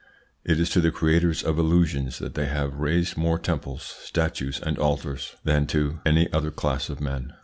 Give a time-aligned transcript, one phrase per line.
[0.43, 4.79] It is to the creators of illusions that they have raised more temples, statues, and
[4.79, 7.33] altars than to any other class of men.